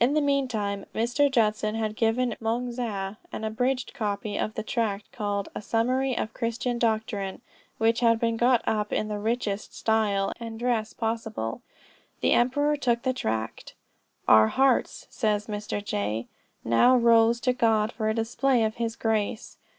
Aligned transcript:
In 0.00 0.14
the 0.14 0.22
meantime 0.22 0.86
Mr. 0.94 1.30
Judson 1.30 1.74
had 1.74 1.94
given 1.94 2.34
Moung 2.40 2.72
Zah 2.72 3.16
an 3.30 3.44
abridged 3.44 3.92
copy 3.92 4.38
of 4.38 4.54
the 4.54 4.62
tract 4.62 5.12
called 5.12 5.50
a 5.54 5.60
"Summary 5.60 6.16
of 6.16 6.32
Christian 6.32 6.78
Doctrine," 6.78 7.42
which 7.76 8.00
had 8.00 8.18
been 8.18 8.38
got 8.38 8.62
up 8.66 8.94
in 8.94 9.08
the 9.08 9.18
richest 9.18 9.74
style 9.76 10.32
and 10.40 10.58
dress 10.58 10.94
possible. 10.94 11.60
The 12.22 12.32
emperor 12.32 12.76
took 12.78 13.02
the 13.02 13.12
tract 13.12 13.74
"Our 14.26 14.48
hearts," 14.48 15.06
says 15.10 15.48
Mr. 15.48 15.84
J., 15.84 16.28
"now 16.64 16.96
rose 16.96 17.38
to 17.40 17.52
God 17.52 17.92
for 17.92 18.08
a 18.08 18.14
display 18.14 18.64
of 18.64 18.76
his 18.76 18.96
grace. 18.96 19.58